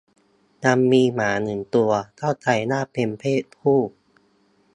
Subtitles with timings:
[0.65, 3.79] "ยังมีหมาหนึ่งตัว เข้าใจว่าเป็นเพศผู้"